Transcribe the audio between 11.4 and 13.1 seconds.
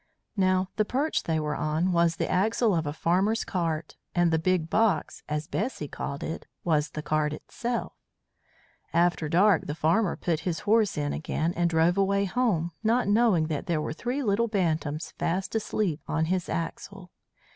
and drove away home, not